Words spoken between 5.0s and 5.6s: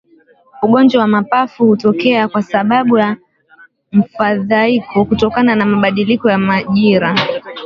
kutokana